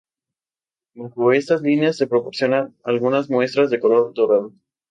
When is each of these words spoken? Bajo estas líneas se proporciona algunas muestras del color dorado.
Bajo 0.95 1.31
estas 1.31 1.61
líneas 1.61 1.95
se 1.95 2.07
proporciona 2.07 2.73
algunas 2.83 3.29
muestras 3.29 3.69
del 3.69 3.81
color 3.81 4.15
dorado. 4.15 4.51